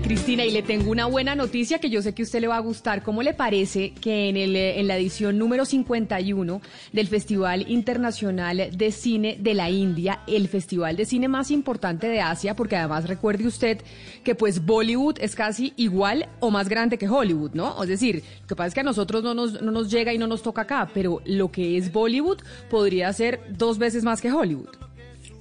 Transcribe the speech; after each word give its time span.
Cristina, 0.00 0.44
y 0.44 0.50
le 0.50 0.62
tengo 0.62 0.90
una 0.90 1.06
buena 1.06 1.34
noticia 1.34 1.78
que 1.78 1.90
yo 1.90 2.00
sé 2.00 2.14
que 2.14 2.22
a 2.22 2.24
usted 2.24 2.40
le 2.40 2.46
va 2.46 2.56
a 2.56 2.60
gustar. 2.60 3.02
¿Cómo 3.02 3.22
le 3.22 3.34
parece 3.34 3.92
que 3.92 4.28
en, 4.28 4.36
el, 4.36 4.56
en 4.56 4.86
la 4.86 4.96
edición 4.96 5.38
número 5.38 5.64
51 5.64 6.62
del 6.92 7.08
Festival 7.08 7.70
Internacional 7.70 8.70
de 8.72 8.92
Cine 8.92 9.36
de 9.38 9.54
la 9.54 9.70
India, 9.70 10.20
el 10.26 10.48
festival 10.48 10.96
de 10.96 11.04
cine 11.04 11.28
más 11.28 11.50
importante 11.50 12.08
de 12.08 12.20
Asia, 12.20 12.56
porque 12.56 12.76
además 12.76 13.06
recuerde 13.06 13.46
usted 13.46 13.82
que 14.24 14.34
pues 14.34 14.64
Bollywood 14.64 15.18
es 15.20 15.34
casi 15.34 15.74
igual 15.76 16.28
o 16.40 16.50
más 16.50 16.68
grande 16.68 16.96
que 16.96 17.08
Hollywood, 17.08 17.52
¿no? 17.52 17.82
Es 17.82 17.88
decir, 17.88 18.22
lo 18.42 18.46
que 18.46 18.56
pasa 18.56 18.68
es 18.68 18.74
que 18.74 18.80
a 18.80 18.84
nosotros 18.84 19.22
no 19.22 19.34
nos, 19.34 19.60
no 19.60 19.72
nos 19.72 19.90
llega 19.90 20.14
y 20.14 20.18
no 20.18 20.26
nos 20.26 20.42
toca 20.42 20.62
acá, 20.62 20.90
pero 20.94 21.20
lo 21.26 21.50
que 21.50 21.76
es 21.76 21.92
Bollywood 21.92 22.38
podría 22.70 23.12
ser 23.12 23.40
dos 23.50 23.78
veces 23.78 24.04
más 24.04 24.20
que 24.20 24.32
Hollywood. 24.32 24.70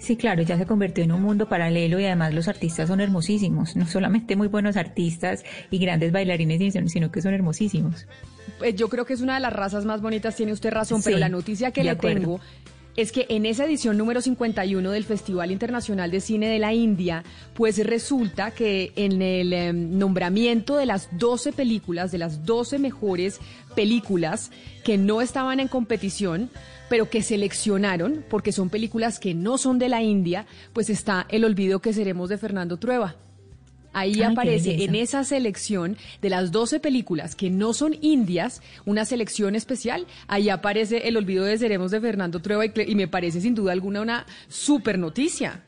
Sí, 0.01 0.17
claro, 0.17 0.41
ya 0.41 0.57
se 0.57 0.65
convirtió 0.65 1.03
en 1.03 1.11
un 1.11 1.21
mundo 1.21 1.47
paralelo 1.47 1.99
y 1.99 2.05
además 2.05 2.33
los 2.33 2.47
artistas 2.47 2.87
son 2.87 3.01
hermosísimos, 3.01 3.75
no 3.75 3.85
solamente 3.85 4.35
muy 4.35 4.47
buenos 4.47 4.75
artistas 4.75 5.43
y 5.69 5.77
grandes 5.77 6.11
bailarines, 6.11 6.73
sino 6.91 7.11
que 7.11 7.21
son 7.21 7.35
hermosísimos. 7.35 8.07
Eh, 8.63 8.73
yo 8.73 8.89
creo 8.89 9.05
que 9.05 9.13
es 9.13 9.21
una 9.21 9.35
de 9.35 9.41
las 9.41 9.53
razas 9.53 9.85
más 9.85 10.01
bonitas, 10.01 10.35
tiene 10.35 10.53
usted 10.53 10.71
razón, 10.71 11.03
pero 11.03 11.19
la 11.19 11.29
noticia 11.29 11.69
que 11.69 11.83
le 11.83 11.95
tengo 11.95 12.39
es 12.95 13.11
que 13.11 13.25
en 13.29 13.45
esa 13.45 13.65
edición 13.65 13.97
número 13.97 14.21
51 14.21 14.91
del 14.91 15.03
Festival 15.03 15.51
Internacional 15.51 16.11
de 16.11 16.21
Cine 16.21 16.49
de 16.49 16.59
la 16.59 16.73
India, 16.73 17.23
pues 17.53 17.77
resulta 17.85 18.51
que 18.51 18.91
en 18.95 19.21
el 19.21 19.53
em, 19.53 19.97
nombramiento 19.97 20.75
de 20.75 20.85
las 20.85 21.09
12 21.17 21.53
películas, 21.53 22.11
de 22.11 22.17
las 22.17 22.45
12 22.45 22.79
mejores 22.79 23.39
películas 23.75 24.51
que 24.83 24.97
no 24.97 25.21
estaban 25.21 25.59
en 25.59 25.67
competición, 25.67 26.49
pero 26.89 27.09
que 27.09 27.23
seleccionaron, 27.23 28.25
porque 28.29 28.51
son 28.51 28.69
películas 28.69 29.19
que 29.19 29.33
no 29.33 29.57
son 29.57 29.79
de 29.79 29.87
la 29.87 30.03
India, 30.03 30.45
pues 30.73 30.89
está 30.89 31.25
El 31.29 31.45
olvido 31.45 31.79
que 31.79 31.93
seremos 31.93 32.29
de 32.29 32.37
Fernando 32.37 32.77
Trueba. 32.77 33.15
Ahí 33.93 34.21
aparece 34.23 34.83
en 34.83 34.95
esa 34.95 35.23
selección 35.23 35.97
de 36.21 36.29
las 36.29 36.51
12 36.51 36.79
películas 36.79 37.35
que 37.35 37.49
no 37.49 37.73
son 37.73 37.95
indias, 38.01 38.61
una 38.85 39.05
selección 39.05 39.55
especial, 39.55 40.07
ahí 40.27 40.49
aparece 40.49 41.07
El 41.07 41.17
olvido 41.17 41.45
de 41.45 41.57
seremos 41.57 41.91
de 41.91 41.99
Fernando 41.99 42.39
Trueba 42.39 42.65
y, 42.65 42.95
me 42.95 43.07
parece 43.07 43.41
sin 43.41 43.55
duda 43.55 43.73
alguna 43.73 44.01
una 44.01 44.25
super 44.47 44.97
noticia. 44.97 45.63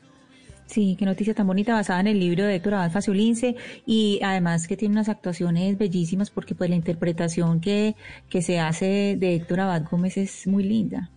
Sí, 0.66 0.96
qué 0.98 1.04
noticia 1.04 1.34
tan 1.34 1.46
bonita 1.46 1.74
basada 1.74 2.00
en 2.00 2.06
el 2.06 2.18
libro 2.18 2.44
de 2.44 2.54
Héctor 2.54 2.74
Abad 2.74 2.90
Faciolince 2.90 3.54
y 3.84 4.18
además 4.22 4.66
que 4.66 4.78
tiene 4.78 4.94
unas 4.94 5.10
actuaciones 5.10 5.76
bellísimas 5.76 6.30
porque 6.30 6.54
pues 6.54 6.70
la 6.70 6.76
interpretación 6.76 7.60
que, 7.60 7.94
que 8.30 8.40
se 8.40 8.58
hace 8.58 9.16
de 9.18 9.34
Héctor 9.34 9.60
Abad 9.60 9.84
Gómez 9.90 10.16
es 10.16 10.46
muy 10.46 10.64
linda. 10.64 11.10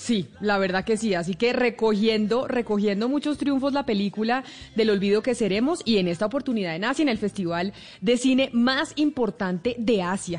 Sí, 0.00 0.28
la 0.40 0.56
verdad 0.56 0.86
que 0.86 0.96
sí. 0.96 1.12
Así 1.12 1.34
que 1.34 1.52
recogiendo, 1.52 2.48
recogiendo 2.48 3.06
muchos 3.10 3.36
triunfos 3.36 3.74
la 3.74 3.84
película 3.84 4.44
del 4.74 4.88
olvido 4.88 5.22
que 5.22 5.34
seremos 5.34 5.82
y 5.84 5.98
en 5.98 6.08
esta 6.08 6.24
oportunidad 6.24 6.74
en 6.74 6.86
Asia, 6.86 7.02
en 7.02 7.10
el 7.10 7.18
festival 7.18 7.74
de 8.00 8.16
cine 8.16 8.48
más 8.54 8.94
importante 8.96 9.76
de 9.78 10.00
Asia. 10.00 10.38